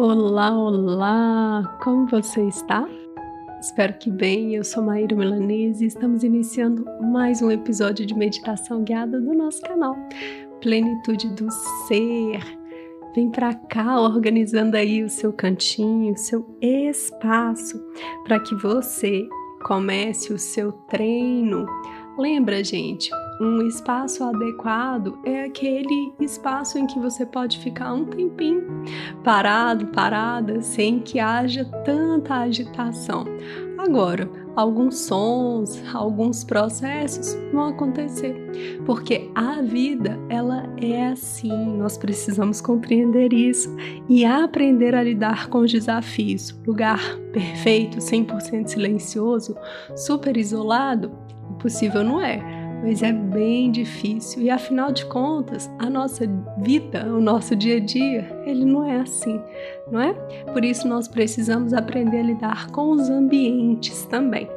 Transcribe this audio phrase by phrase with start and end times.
[0.00, 1.76] Olá, olá!
[1.82, 2.88] Como você está?
[3.60, 4.54] Espero que bem.
[4.54, 9.60] Eu sou Maíra Milanese e estamos iniciando mais um episódio de meditação guiada do nosso
[9.60, 9.96] canal
[10.60, 11.50] Plenitude do
[11.88, 12.38] Ser.
[13.12, 17.84] Vem para cá organizando aí o seu cantinho, o seu espaço
[18.22, 19.28] para que você
[19.64, 21.66] comece o seu treino.
[22.18, 23.10] Lembra, gente,
[23.40, 28.66] um espaço adequado é aquele espaço em que você pode ficar um tempinho
[29.22, 33.24] parado, parada, sem que haja tanta agitação.
[33.78, 38.34] Agora, alguns sons, alguns processos vão acontecer,
[38.84, 41.76] porque a vida ela é assim.
[41.76, 43.72] Nós precisamos compreender isso
[44.08, 46.50] e aprender a lidar com os desafios.
[46.66, 46.98] Lugar
[47.32, 49.56] perfeito, 100% silencioso,
[49.94, 51.12] super isolado,
[51.58, 56.24] impossível não é mas é bem difícil e afinal de contas, a nossa
[56.58, 59.40] vida, o nosso dia a dia, ele não é assim,
[59.90, 60.12] não é?
[60.52, 64.48] Por isso nós precisamos aprender a lidar com os ambientes também.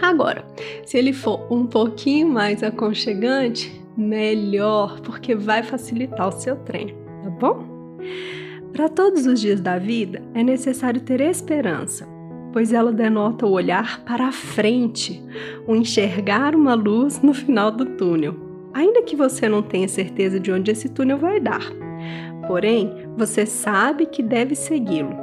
[0.00, 0.44] Agora,
[0.84, 7.30] se ele for um pouquinho mais aconchegante, melhor, porque vai facilitar o seu treino, tá
[7.30, 7.64] bom?
[8.72, 12.15] Para todos os dias da vida é necessário ter esperança
[12.56, 15.22] pois ela denota o olhar para a frente,
[15.66, 18.34] o enxergar uma luz no final do túnel,
[18.72, 21.60] ainda que você não tenha certeza de onde esse túnel vai dar.
[22.46, 25.14] Porém, você sabe que deve segui-lo.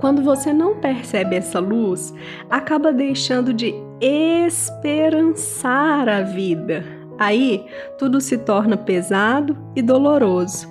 [0.00, 2.14] Quando você não percebe essa luz,
[2.48, 6.82] acaba deixando de esperançar a vida.
[7.18, 7.66] Aí,
[7.98, 10.66] tudo se torna pesado e doloroso,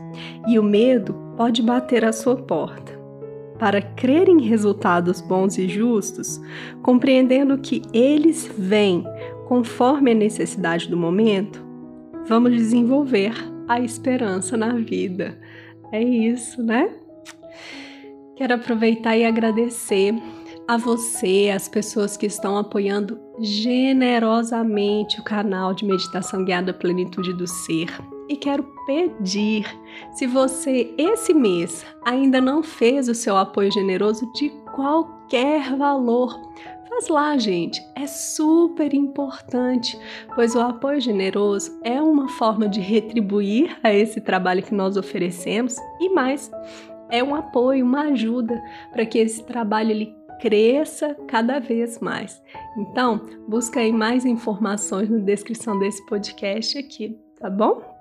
[0.48, 2.96] e o medo pode bater à sua porta
[3.58, 6.39] para crer em resultados bons e justos,
[6.81, 9.03] compreendendo que eles vêm
[9.47, 11.64] conforme a necessidade do momento,
[12.27, 13.33] vamos desenvolver
[13.67, 15.38] a esperança na vida.
[15.91, 16.89] É isso, né?
[18.36, 20.14] Quero aproveitar e agradecer
[20.67, 27.48] a você, as pessoas que estão apoiando generosamente o canal de Meditação Guiada Plenitude do
[27.48, 27.87] Ser
[28.30, 29.65] e quero pedir,
[30.11, 36.39] se você esse mês ainda não fez o seu apoio generoso de qualquer valor,
[36.87, 37.82] faz lá, gente.
[37.95, 39.99] É super importante,
[40.36, 45.76] pois o apoio generoso é uma forma de retribuir a esse trabalho que nós oferecemos
[45.99, 46.52] e mais,
[47.10, 48.61] é um apoio, uma ajuda
[48.92, 52.42] para que esse trabalho ele cresça cada vez mais.
[52.77, 57.96] Então, busca aí mais informações na descrição desse podcast aqui, tá bom?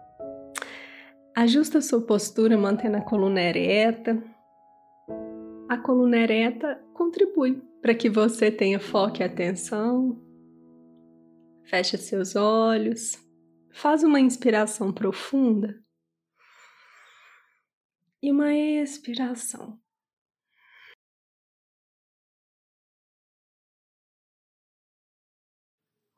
[1.39, 4.25] Ajusta sua postura mantendo a coluna ereta.
[5.69, 10.19] A coluna ereta contribui para que você tenha foco e atenção.
[11.67, 13.23] Feche seus olhos.
[13.71, 15.79] Faz uma inspiração profunda
[18.23, 19.79] e uma expiração.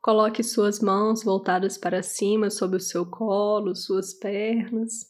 [0.01, 5.08] Coloque suas mãos voltadas para cima sobre o seu colo, suas pernas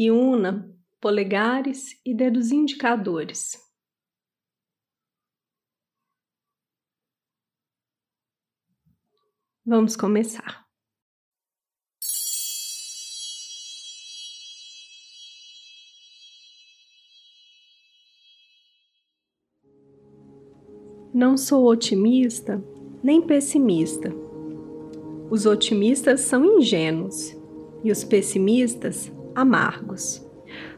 [0.00, 3.58] e una polegares e dedos indicadores.
[9.66, 10.64] Vamos começar.
[21.12, 22.62] Não sou otimista
[23.02, 24.10] nem pessimista.
[25.28, 27.36] Os otimistas são ingênuos
[27.82, 30.24] e os pessimistas amargos.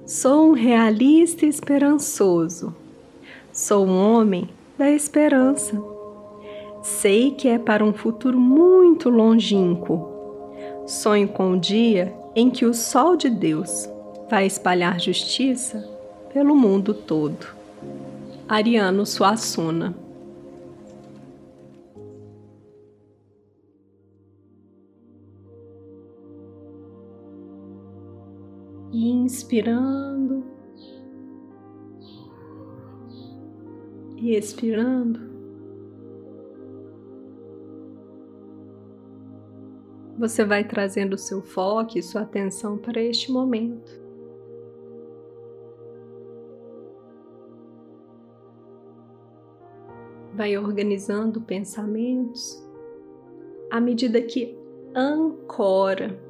[0.06, 2.74] Sou um realista esperançoso.
[3.52, 5.80] Sou um homem da esperança.
[6.82, 10.08] Sei que é para um futuro muito longínquo.
[10.86, 13.88] Sonho com o dia em que o sol de Deus
[14.28, 15.88] vai espalhar justiça
[16.32, 17.46] pelo mundo todo.
[18.48, 19.94] Ariano Suassuna
[29.50, 30.44] inspirando
[34.16, 35.28] e expirando.
[40.16, 43.90] Você vai trazendo o seu foco e sua atenção para este momento.
[50.34, 52.64] Vai organizando pensamentos
[53.70, 54.56] à medida que
[54.94, 56.29] ancora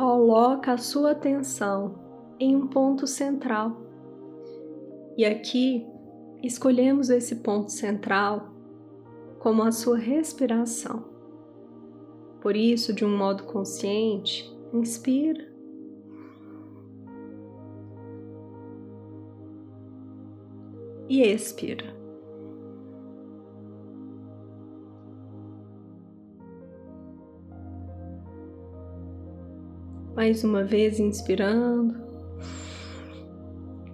[0.00, 1.94] coloca a sua atenção
[2.40, 3.76] em um ponto central.
[5.14, 5.86] E aqui
[6.42, 8.48] escolhemos esse ponto central
[9.40, 11.04] como a sua respiração.
[12.40, 15.46] Por isso, de um modo consciente, inspira
[21.10, 21.99] e expira.
[30.20, 31.98] Mais uma vez, inspirando.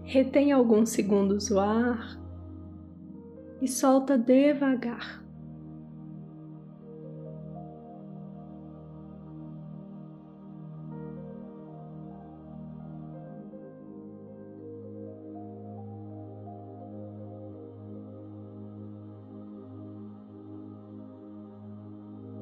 [0.03, 2.19] Retém alguns segundos o ar
[3.63, 5.25] e solta devagar.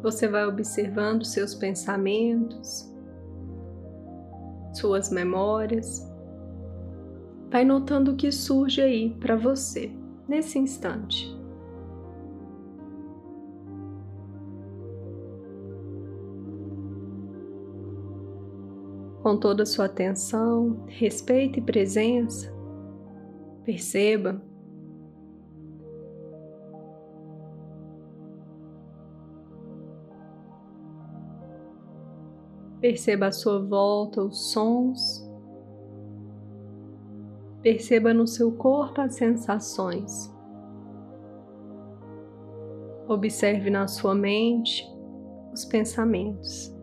[0.03, 2.94] Você vai observando seus pensamentos,
[4.85, 6.07] suas memórias.
[7.51, 9.91] Vai notando o que surge aí para você
[10.29, 11.35] nesse instante.
[19.23, 22.53] Com toda a sua atenção, respeito e presença,
[23.65, 24.43] perceba
[32.85, 35.27] Perceba à sua volta os sons.
[37.63, 40.31] Perceba no seu corpo as sensações.
[43.09, 44.87] Observe na sua mente
[45.51, 46.74] os pensamentos.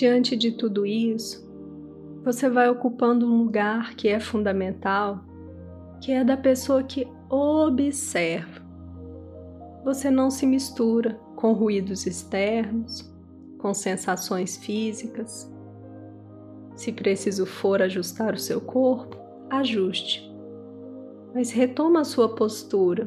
[0.00, 1.46] Diante de tudo isso,
[2.24, 5.22] você vai ocupando um lugar que é fundamental,
[6.00, 8.62] que é da pessoa que observa.
[9.84, 13.14] Você não se mistura com ruídos externos,
[13.58, 15.52] com sensações físicas.
[16.74, 19.18] Se preciso for ajustar o seu corpo,
[19.50, 20.34] ajuste.
[21.34, 23.06] Mas retoma a sua postura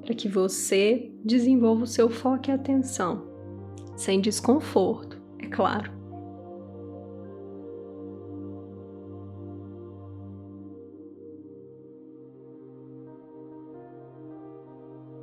[0.00, 3.22] para que você desenvolva o seu foco e atenção,
[3.94, 5.95] sem desconforto, é claro.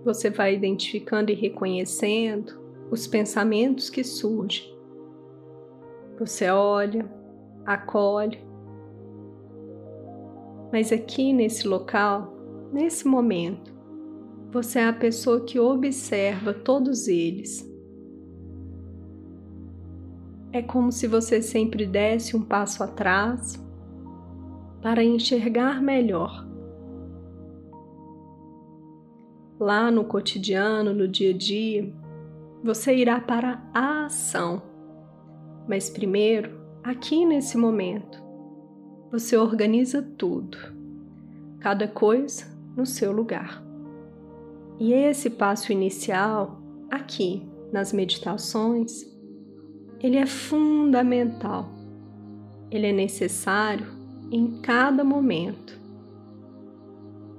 [0.03, 2.61] Você vai identificando e reconhecendo
[2.91, 4.73] os pensamentos que surgem.
[6.19, 7.09] Você olha,
[7.65, 8.39] acolhe.
[10.71, 12.33] Mas aqui nesse local,
[12.71, 13.73] nesse momento,
[14.51, 17.67] você é a pessoa que observa todos eles.
[20.51, 23.59] É como se você sempre desse um passo atrás
[24.81, 26.52] para enxergar melhor
[29.63, 31.91] lá no cotidiano, no dia a dia,
[32.61, 34.61] você irá para a ação.
[35.67, 36.51] Mas primeiro,
[36.83, 38.21] aqui nesse momento,
[39.09, 40.57] você organiza tudo,
[41.59, 42.45] cada coisa
[42.75, 43.63] no seu lugar.
[44.79, 46.59] E esse passo inicial,
[46.91, 49.05] aqui nas meditações,
[50.01, 51.69] ele é fundamental.
[52.69, 53.85] Ele é necessário
[54.29, 55.79] em cada momento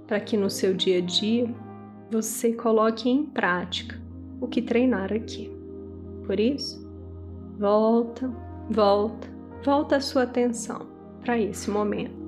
[0.06, 1.63] para que no seu dia a dia
[2.14, 4.00] você coloque em prática
[4.40, 5.50] o que treinar aqui.
[6.24, 6.88] Por isso,
[7.58, 8.32] volta,
[8.70, 9.28] volta,
[9.64, 10.86] volta a sua atenção
[11.20, 12.23] para esse momento.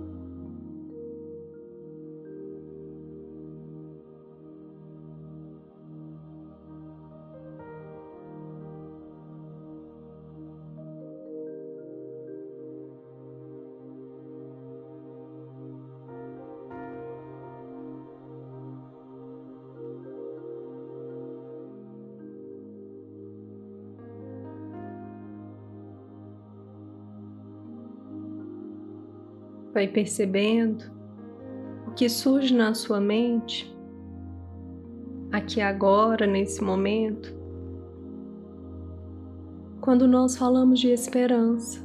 [29.76, 30.90] Vai percebendo
[31.86, 33.70] o que surge na sua mente,
[35.30, 37.36] aqui agora, nesse momento,
[39.82, 41.84] quando nós falamos de esperança.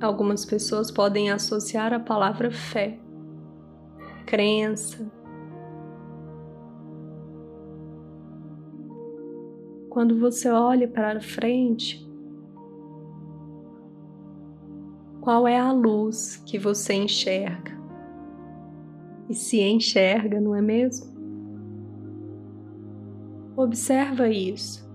[0.00, 3.00] Algumas pessoas podem associar a palavra fé,
[4.24, 5.04] crença.
[9.90, 12.03] Quando você olha para frente,
[15.24, 17.72] qual é a luz que você enxerga.
[19.26, 21.14] E se enxerga, não é mesmo?
[23.56, 24.86] Observa isso.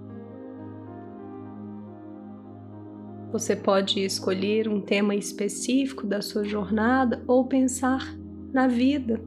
[3.32, 8.16] Você pode escolher um tema específico da sua jornada ou pensar
[8.54, 9.20] na vida,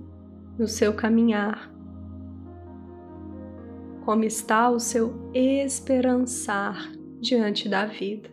[0.57, 1.69] no seu caminhar.
[4.05, 6.91] como está o seu esperançar
[7.21, 8.32] diante da vida.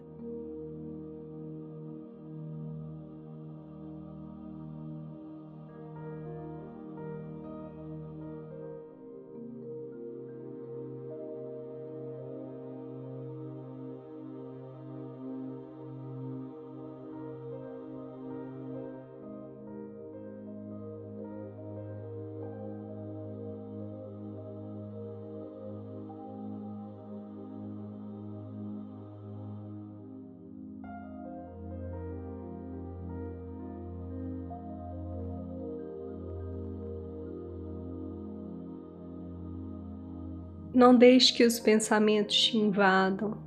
[40.80, 43.38] Não deixe que os pensamentos te invadam.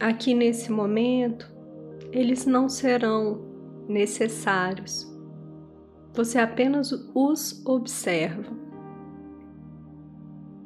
[0.00, 1.48] Aqui nesse momento,
[2.10, 3.42] eles não serão
[3.88, 5.08] necessários.
[6.12, 8.52] Você apenas os observa.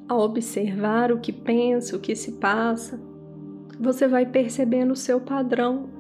[0.08, 2.98] Ao observar o que pensa, o que se passa,
[3.78, 5.90] você vai percebendo o seu padrão.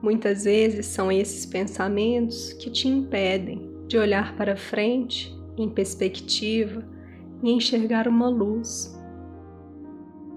[0.00, 6.93] Muitas vezes são esses pensamentos que te impedem de olhar para frente em perspectiva
[7.42, 8.98] e enxergar uma luz,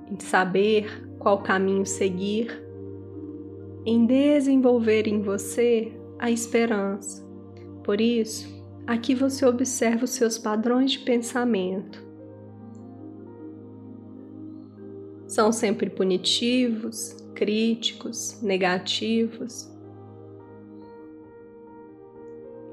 [0.10, 2.64] em saber qual caminho seguir,
[3.86, 7.26] em desenvolver em você a esperança.
[7.84, 8.48] Por isso,
[8.86, 12.06] aqui você observa os seus padrões de pensamento.
[15.28, 19.70] São sempre punitivos, críticos, negativos.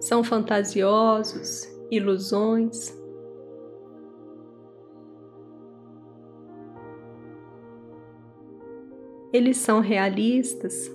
[0.00, 2.96] São fantasiosos, ilusões.
[9.34, 10.88] Eles são realistas,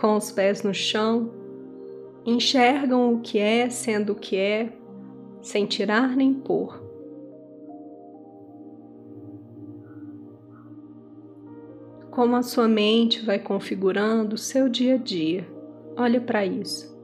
[0.00, 1.32] com os pés no chão,
[2.24, 4.72] enxergam o que é sendo o que é,
[5.42, 6.80] sem tirar nem pôr.
[12.12, 15.44] Como a sua mente vai configurando o seu dia a dia.
[15.96, 16.97] Olha para isso.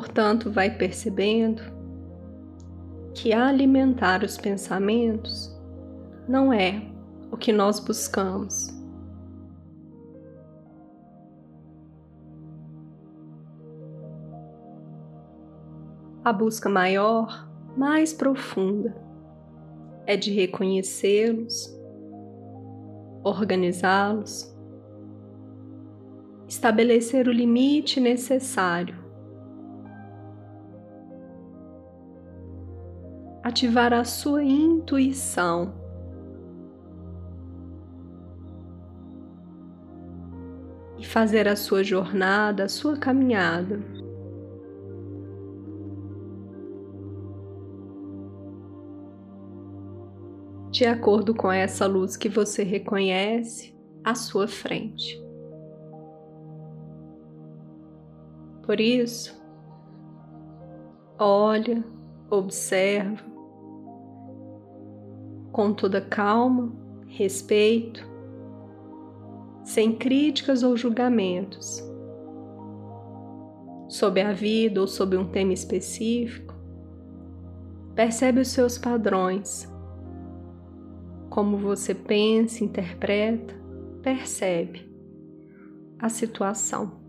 [0.00, 1.60] Portanto, vai percebendo
[3.12, 5.54] que alimentar os pensamentos
[6.26, 6.90] não é
[7.30, 8.70] o que nós buscamos.
[16.24, 18.96] A busca maior, mais profunda,
[20.06, 21.78] é de reconhecê-los,
[23.22, 24.50] organizá-los,
[26.48, 28.99] estabelecer o limite necessário
[33.42, 35.74] ativar a sua intuição.
[40.98, 43.80] E fazer a sua jornada, a sua caminhada.
[50.70, 55.20] De acordo com essa luz que você reconhece à sua frente.
[58.62, 59.36] Por isso,
[61.18, 61.82] olha,
[62.30, 63.24] observa,
[65.52, 66.72] com toda calma,
[67.06, 68.08] respeito,
[69.64, 71.82] sem críticas ou julgamentos,
[73.88, 76.54] sobre a vida ou sobre um tema específico,
[77.94, 79.68] percebe os seus padrões,
[81.28, 83.54] como você pensa, interpreta,
[84.02, 84.88] percebe
[85.98, 86.99] a situação.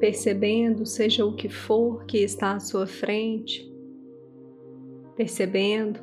[0.00, 3.70] Percebendo, seja o que for que está à sua frente,
[5.14, 6.00] percebendo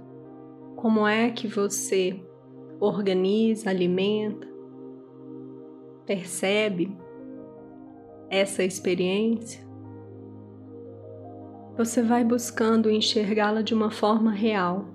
[0.75, 2.21] como é que você
[2.79, 4.47] organiza, alimenta,
[6.05, 6.95] percebe
[8.29, 9.65] essa experiência,
[11.75, 14.85] você vai buscando enxergá-la de uma forma real,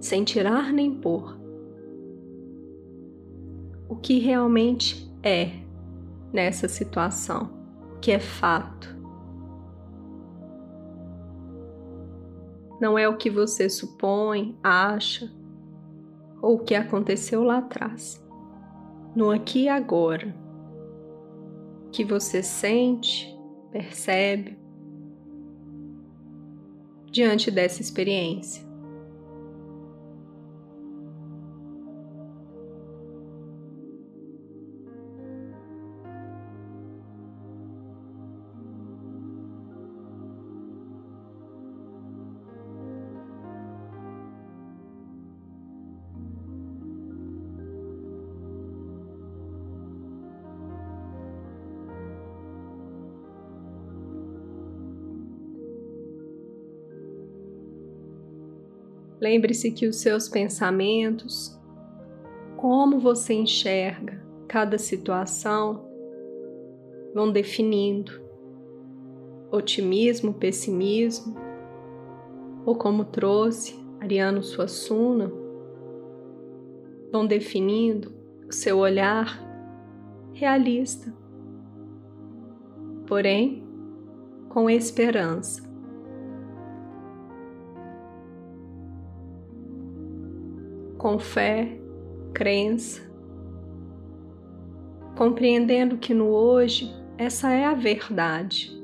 [0.00, 1.38] sem tirar nem pôr.
[3.88, 5.50] O que realmente é
[6.32, 7.57] nessa situação,
[8.00, 8.96] que é fato.
[12.80, 15.32] Não é o que você supõe, acha
[16.40, 18.24] ou o que aconteceu lá atrás.
[19.14, 20.34] No aqui e agora,
[21.90, 23.36] que você sente,
[23.72, 24.58] percebe
[27.10, 28.67] diante dessa experiência.
[59.20, 61.58] Lembre-se que os seus pensamentos,
[62.56, 65.84] como você enxerga cada situação,
[67.14, 68.12] vão definindo
[69.50, 71.34] otimismo, pessimismo,
[72.64, 75.32] ou como trouxe Ariano Suassuna,
[77.10, 78.12] vão definindo
[78.48, 79.44] o seu olhar
[80.32, 81.12] realista,
[83.06, 83.66] porém
[84.48, 85.67] com esperança.
[90.98, 91.80] Com fé,
[92.34, 93.00] crença,
[95.16, 98.76] compreendendo que no hoje essa é a verdade,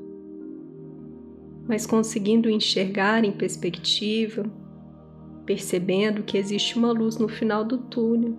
[1.68, 4.44] mas conseguindo enxergar em perspectiva,
[5.44, 8.38] percebendo que existe uma luz no final do túnel.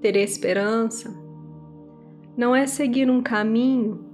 [0.00, 1.12] Ter esperança
[2.36, 4.04] não é seguir um caminho,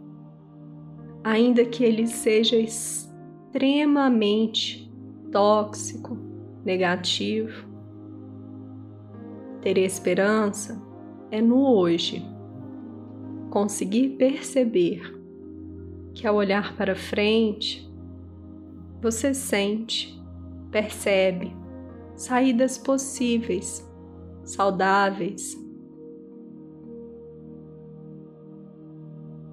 [1.25, 4.90] ainda que ele seja extremamente
[5.31, 6.17] tóxico,
[6.65, 7.69] negativo.
[9.61, 10.81] Ter esperança
[11.31, 12.25] é no hoje.
[13.51, 15.19] Conseguir perceber
[16.15, 17.89] que ao olhar para frente,
[19.01, 20.21] você sente,
[20.71, 21.61] percebe
[22.21, 23.83] saídas possíveis,
[24.45, 25.57] saudáveis.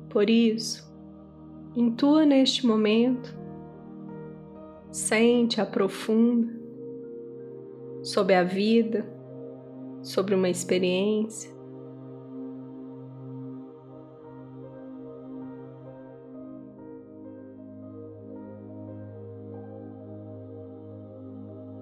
[0.10, 0.86] Por isso,
[1.74, 3.34] intua neste momento
[4.98, 6.52] Sente, aprofunda
[8.02, 9.08] sobre a vida,
[10.02, 11.52] sobre uma experiência.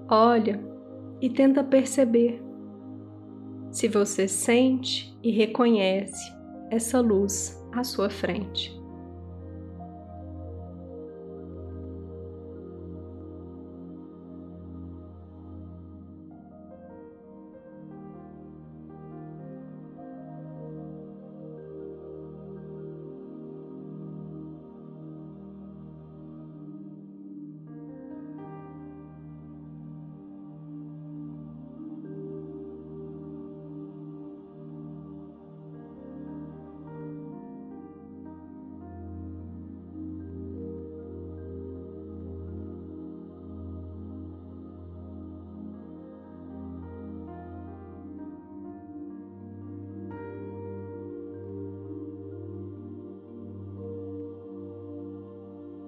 [0.10, 0.60] Olha
[1.22, 2.44] e tenta perceber
[3.72, 6.36] se você sente e reconhece
[6.70, 8.85] essa luz à sua frente.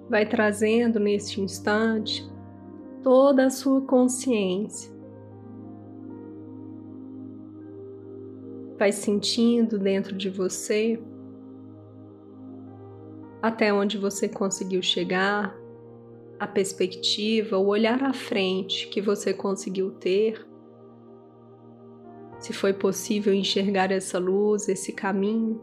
[0.09, 2.27] Vai trazendo neste instante
[3.03, 4.91] toda a sua consciência.
[8.77, 10.99] Vai sentindo dentro de você
[13.41, 15.55] até onde você conseguiu chegar,
[16.39, 20.45] a perspectiva, o olhar à frente que você conseguiu ter.
[22.39, 25.61] Se foi possível enxergar essa luz, esse caminho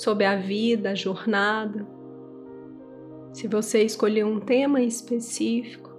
[0.00, 1.86] sobre a vida, a jornada.
[3.34, 5.90] Se você escolher um tema específico,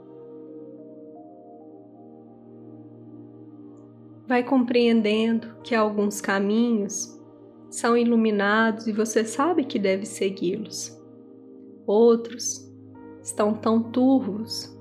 [4.27, 7.15] vai compreendendo que alguns caminhos
[7.69, 10.99] são iluminados e você sabe que deve segui-los.
[11.85, 12.67] Outros
[13.21, 14.75] estão tão turvos,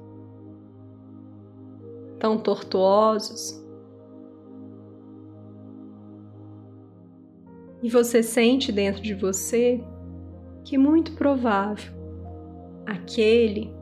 [2.19, 3.60] tão tortuosos,
[7.83, 9.83] e você sente dentro de você
[10.65, 11.93] que muito provável
[12.87, 13.73] aquele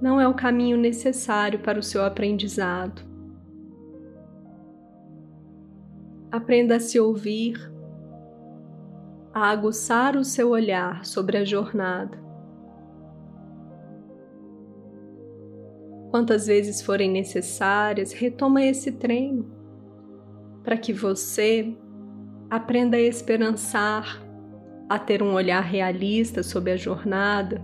[0.00, 3.02] não é o caminho necessário para o seu aprendizado.
[6.30, 7.56] Aprenda a se ouvir,
[9.32, 12.18] a aguçar o seu olhar sobre a jornada,
[16.10, 19.50] quantas vezes forem necessárias, retoma esse treino
[20.62, 21.76] para que você
[22.50, 24.22] aprenda a esperançar,
[24.88, 27.62] a ter um olhar realista sobre a jornada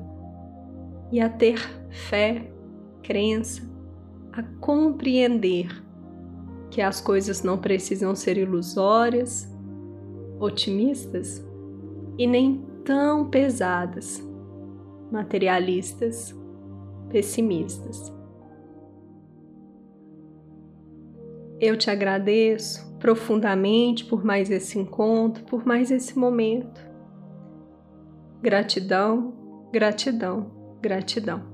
[1.11, 1.59] e a ter
[1.91, 2.51] fé,
[3.03, 3.63] crença,
[4.33, 5.69] a compreender
[6.71, 9.49] que as coisas não precisam ser ilusórias,
[10.41, 11.45] otimistas
[12.19, 14.23] e nem tão pesadas,
[15.11, 16.35] materialistas,
[17.11, 18.13] pessimistas.
[21.65, 26.81] Eu te agradeço profundamente por mais esse encontro, por mais esse momento.
[28.43, 30.51] Gratidão, gratidão,
[30.83, 31.52] gratidão.